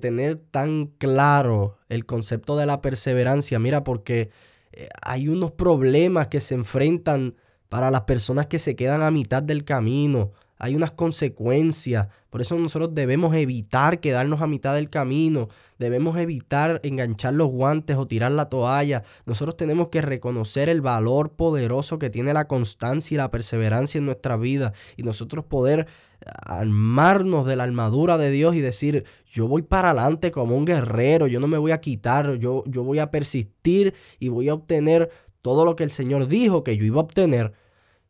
tener 0.00 0.40
tan 0.40 0.86
claro 0.98 1.78
el 1.88 2.06
concepto 2.06 2.56
de 2.56 2.66
la 2.66 2.80
perseverancia? 2.80 3.58
Mira, 3.60 3.84
porque 3.84 4.30
eh, 4.72 4.88
hay 5.02 5.28
unos 5.28 5.52
problemas 5.52 6.26
que 6.26 6.40
se 6.40 6.54
enfrentan 6.54 7.36
para 7.68 7.90
las 7.90 8.02
personas 8.02 8.46
que 8.48 8.58
se 8.58 8.74
quedan 8.74 9.02
a 9.02 9.10
mitad 9.10 9.42
del 9.42 9.64
camino. 9.64 10.32
Hay 10.58 10.74
unas 10.74 10.92
consecuencias. 10.92 12.08
Por 12.30 12.40
eso 12.40 12.58
nosotros 12.58 12.94
debemos 12.94 13.34
evitar 13.34 14.00
quedarnos 14.00 14.40
a 14.40 14.46
mitad 14.46 14.74
del 14.74 14.88
camino. 14.88 15.48
Debemos 15.78 16.16
evitar 16.18 16.80
enganchar 16.82 17.34
los 17.34 17.48
guantes 17.50 17.96
o 17.96 18.06
tirar 18.06 18.32
la 18.32 18.48
toalla. 18.48 19.02
Nosotros 19.26 19.56
tenemos 19.56 19.88
que 19.88 20.00
reconocer 20.00 20.68
el 20.68 20.80
valor 20.80 21.32
poderoso 21.32 21.98
que 21.98 22.10
tiene 22.10 22.32
la 22.32 22.48
constancia 22.48 23.14
y 23.14 23.18
la 23.18 23.30
perseverancia 23.30 23.98
en 23.98 24.06
nuestra 24.06 24.36
vida. 24.36 24.72
Y 24.96 25.02
nosotros 25.02 25.44
poder 25.44 25.86
armarnos 26.24 27.46
de 27.46 27.56
la 27.56 27.64
armadura 27.64 28.16
de 28.16 28.30
Dios 28.30 28.54
y 28.54 28.60
decir, 28.60 29.04
yo 29.30 29.48
voy 29.48 29.62
para 29.62 29.90
adelante 29.90 30.30
como 30.30 30.56
un 30.56 30.64
guerrero, 30.64 31.26
yo 31.26 31.40
no 31.40 31.48
me 31.48 31.58
voy 31.58 31.72
a 31.72 31.80
quitar, 31.80 32.36
yo, 32.36 32.64
yo 32.66 32.82
voy 32.82 32.98
a 32.98 33.10
persistir 33.10 33.94
y 34.18 34.28
voy 34.28 34.48
a 34.48 34.54
obtener 34.54 35.10
todo 35.42 35.64
lo 35.64 35.76
que 35.76 35.84
el 35.84 35.90
Señor 35.90 36.26
dijo 36.26 36.64
que 36.64 36.76
yo 36.76 36.84
iba 36.84 36.96
a 36.96 37.04
obtener. 37.04 37.52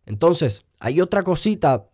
Entonces, 0.07 0.65
hay 0.79 1.01
otra 1.01 1.25
cosita 1.25 1.87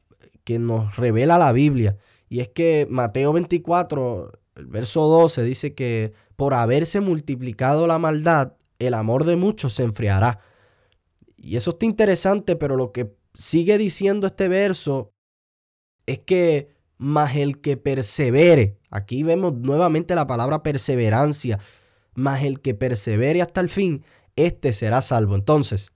que 0.44 0.58
nos 0.58 0.96
revela 0.96 1.38
la 1.38 1.52
Biblia 1.52 1.96
y 2.32 2.40
es 2.40 2.48
que 2.48 2.86
Mateo 2.88 3.34
24, 3.34 4.32
el 4.56 4.66
verso 4.66 5.02
12 5.02 5.44
dice 5.44 5.74
que 5.74 6.14
por 6.34 6.54
haberse 6.54 7.02
multiplicado 7.02 7.86
la 7.86 7.98
maldad, 7.98 8.54
el 8.78 8.94
amor 8.94 9.24
de 9.26 9.36
muchos 9.36 9.74
se 9.74 9.82
enfriará. 9.82 10.38
Y 11.36 11.56
eso 11.56 11.72
está 11.72 11.84
interesante, 11.84 12.56
pero 12.56 12.76
lo 12.76 12.90
que 12.90 13.14
sigue 13.34 13.76
diciendo 13.76 14.26
este 14.26 14.48
verso 14.48 15.12
es 16.06 16.20
que 16.20 16.68
más 16.96 17.36
el 17.36 17.60
que 17.60 17.76
persevere. 17.76 18.78
Aquí 18.88 19.22
vemos 19.24 19.52
nuevamente 19.52 20.14
la 20.14 20.26
palabra 20.26 20.62
perseverancia, 20.62 21.58
más 22.14 22.44
el 22.44 22.60
que 22.60 22.72
persevere 22.72 23.42
hasta 23.42 23.60
el 23.60 23.68
fin, 23.68 24.06
este 24.36 24.72
será 24.72 25.02
salvo. 25.02 25.34
Entonces, 25.34 25.92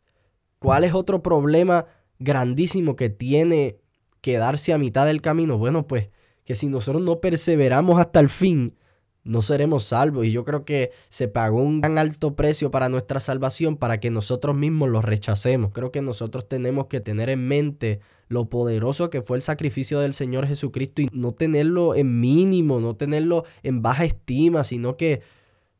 ¿cuál 0.58 0.84
es 0.84 0.92
otro 0.92 1.22
problema 1.22 1.86
grandísimo 2.18 2.94
que 2.94 3.08
tiene 3.08 3.78
quedarse 4.26 4.72
a 4.72 4.78
mitad 4.78 5.06
del 5.06 5.22
camino? 5.22 5.56
Bueno, 5.56 5.86
pues 5.86 6.08
que 6.44 6.56
si 6.56 6.66
nosotros 6.66 7.00
no 7.00 7.20
perseveramos 7.20 8.00
hasta 8.00 8.18
el 8.18 8.28
fin, 8.28 8.74
no 9.22 9.40
seremos 9.40 9.84
salvos. 9.84 10.26
Y 10.26 10.32
yo 10.32 10.44
creo 10.44 10.64
que 10.64 10.90
se 11.10 11.28
pagó 11.28 11.62
un 11.62 11.80
gran 11.80 11.96
alto 11.96 12.34
precio 12.34 12.72
para 12.72 12.88
nuestra 12.88 13.20
salvación 13.20 13.76
para 13.76 14.00
que 14.00 14.10
nosotros 14.10 14.56
mismos 14.56 14.88
lo 14.88 15.00
rechacemos. 15.00 15.70
Creo 15.72 15.92
que 15.92 16.02
nosotros 16.02 16.48
tenemos 16.48 16.86
que 16.88 16.98
tener 16.98 17.28
en 17.30 17.46
mente 17.46 18.00
lo 18.26 18.48
poderoso 18.48 19.10
que 19.10 19.22
fue 19.22 19.36
el 19.36 19.44
sacrificio 19.44 20.00
del 20.00 20.12
Señor 20.12 20.48
Jesucristo 20.48 21.02
y 21.02 21.08
no 21.12 21.30
tenerlo 21.30 21.94
en 21.94 22.18
mínimo, 22.20 22.80
no 22.80 22.96
tenerlo 22.96 23.44
en 23.62 23.80
baja 23.80 24.06
estima, 24.06 24.64
sino 24.64 24.96
que 24.96 25.22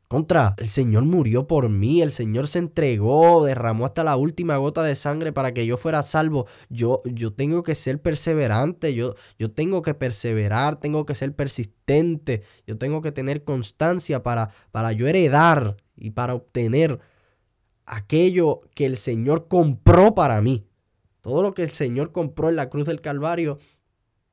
contra, 0.08 0.54
el 0.58 0.68
Señor 0.68 1.04
murió 1.04 1.46
por 1.46 1.68
mí, 1.68 2.00
el 2.00 2.12
Señor 2.12 2.48
se 2.48 2.60
entregó, 2.60 3.44
derramó 3.44 3.86
hasta 3.86 4.04
la 4.04 4.16
última 4.16 4.56
gota 4.56 4.82
de 4.82 4.94
sangre 4.94 5.32
para 5.32 5.52
que 5.52 5.66
yo 5.66 5.76
fuera 5.76 6.02
salvo. 6.02 6.46
Yo, 6.68 7.02
yo 7.04 7.32
tengo 7.32 7.62
que 7.62 7.74
ser 7.74 8.00
perseverante, 8.00 8.94
yo, 8.94 9.14
yo 9.38 9.50
tengo 9.50 9.82
que 9.82 9.94
perseverar, 9.94 10.78
tengo 10.78 11.04
que 11.06 11.14
ser 11.14 11.34
persistente, 11.34 12.42
yo 12.66 12.78
tengo 12.78 13.02
que 13.02 13.12
tener 13.12 13.44
constancia 13.44 14.22
para, 14.22 14.50
para 14.70 14.92
yo 14.92 15.08
heredar 15.08 15.76
y 15.96 16.10
para 16.10 16.34
obtener 16.34 17.00
aquello 17.84 18.60
que 18.74 18.86
el 18.86 18.96
Señor 18.96 19.48
compró 19.48 20.14
para 20.14 20.40
mí. 20.40 20.66
Todo 21.20 21.42
lo 21.42 21.54
que 21.54 21.62
el 21.62 21.70
Señor 21.70 22.12
compró 22.12 22.48
en 22.48 22.56
la 22.56 22.68
cruz 22.68 22.86
del 22.86 23.00
Calvario, 23.00 23.58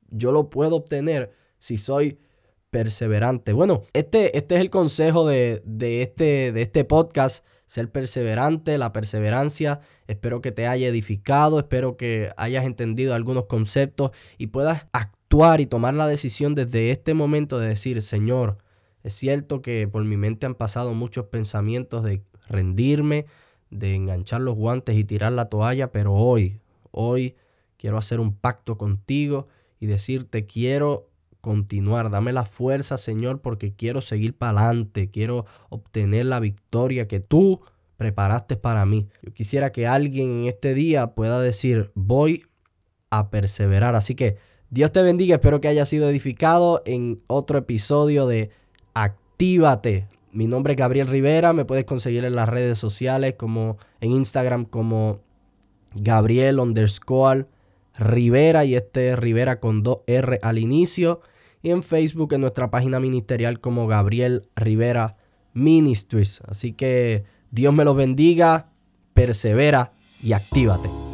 yo 0.08 0.30
lo 0.30 0.50
puedo 0.50 0.76
obtener 0.76 1.32
si 1.58 1.78
soy 1.78 2.18
perseverante. 2.74 3.52
Bueno, 3.52 3.84
este, 3.92 4.36
este 4.36 4.56
es 4.56 4.60
el 4.60 4.68
consejo 4.68 5.28
de, 5.28 5.62
este, 5.78 6.50
de 6.50 6.60
este 6.60 6.84
podcast, 6.84 7.46
ser 7.66 7.88
perseverante, 7.88 8.78
la 8.78 8.92
perseverancia. 8.92 9.78
Espero 10.08 10.40
que 10.40 10.50
te 10.50 10.66
haya 10.66 10.88
edificado, 10.88 11.60
espero 11.60 11.96
que 11.96 12.32
hayas 12.36 12.64
entendido 12.64 13.14
algunos 13.14 13.44
conceptos 13.44 14.10
y 14.38 14.48
puedas 14.48 14.88
actuar 14.90 15.60
y 15.60 15.66
tomar 15.66 15.94
la 15.94 16.08
decisión 16.08 16.56
desde 16.56 16.90
este 16.90 17.14
momento 17.14 17.60
de 17.60 17.68
decir, 17.68 18.02
Señor, 18.02 18.58
es 19.04 19.14
cierto 19.14 19.62
que 19.62 19.86
por 19.86 20.02
mi 20.02 20.16
mente 20.16 20.44
han 20.44 20.56
pasado 20.56 20.94
muchos 20.94 21.26
pensamientos 21.26 22.02
de 22.02 22.22
rendirme, 22.48 23.26
de 23.70 23.94
enganchar 23.94 24.40
los 24.40 24.56
guantes 24.56 24.96
y 24.96 25.04
tirar 25.04 25.30
la 25.30 25.48
toalla, 25.48 25.92
pero 25.92 26.12
hoy, 26.12 26.60
hoy 26.90 27.36
quiero 27.76 27.98
hacer 27.98 28.18
un 28.18 28.34
pacto 28.34 28.76
contigo 28.76 29.46
y 29.78 29.86
decirte, 29.86 30.44
quiero 30.44 31.06
continuar. 31.44 32.10
Dame 32.10 32.32
la 32.32 32.46
fuerza, 32.46 32.96
Señor, 32.96 33.42
porque 33.42 33.74
quiero 33.74 34.00
seguir 34.00 34.34
para 34.34 34.66
adelante. 34.66 35.10
Quiero 35.10 35.44
obtener 35.68 36.24
la 36.24 36.40
victoria 36.40 37.06
que 37.06 37.20
tú 37.20 37.60
preparaste 37.98 38.56
para 38.56 38.86
mí. 38.86 39.08
Yo 39.22 39.34
quisiera 39.34 39.70
que 39.70 39.86
alguien 39.86 40.30
en 40.30 40.44
este 40.46 40.72
día 40.72 41.08
pueda 41.08 41.42
decir, 41.42 41.90
voy 41.94 42.46
a 43.10 43.28
perseverar. 43.28 43.94
Así 43.94 44.14
que 44.14 44.38
Dios 44.70 44.90
te 44.90 45.02
bendiga. 45.02 45.34
Espero 45.34 45.60
que 45.60 45.68
haya 45.68 45.84
sido 45.84 46.08
edificado 46.08 46.82
en 46.86 47.20
otro 47.26 47.58
episodio 47.58 48.26
de 48.26 48.48
Actívate. 48.94 50.08
Mi 50.32 50.46
nombre 50.46 50.72
es 50.72 50.78
Gabriel 50.78 51.08
Rivera. 51.08 51.52
Me 51.52 51.66
puedes 51.66 51.84
conseguir 51.84 52.24
en 52.24 52.36
las 52.36 52.48
redes 52.48 52.78
sociales 52.78 53.34
como 53.36 53.76
en 54.00 54.12
Instagram 54.12 54.64
como 54.64 55.20
Gabriel 55.92 56.58
underscore 56.58 57.46
Rivera 57.98 58.64
y 58.64 58.76
este 58.76 59.14
Rivera 59.14 59.60
con 59.60 59.82
dos 59.82 59.98
R 60.06 60.38
al 60.42 60.56
inicio 60.56 61.20
y 61.64 61.70
en 61.70 61.82
Facebook 61.82 62.34
en 62.34 62.42
nuestra 62.42 62.70
página 62.70 63.00
ministerial 63.00 63.58
como 63.58 63.88
Gabriel 63.88 64.46
Rivera 64.54 65.16
Ministries. 65.54 66.42
Así 66.46 66.74
que 66.74 67.24
Dios 67.50 67.74
me 67.74 67.84
los 67.84 67.96
bendiga, 67.96 68.68
persevera 69.14 69.92
y 70.22 70.34
actívate. 70.34 71.13